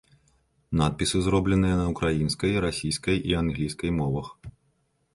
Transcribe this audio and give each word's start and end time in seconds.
Надпісы 0.79 1.21
зробленыя 1.25 1.75
на 1.81 1.85
ўкраінскай, 1.93 2.51
расійскай 2.67 3.17
і 3.33 3.41
англійскай 3.45 3.97
мовах. 4.03 4.27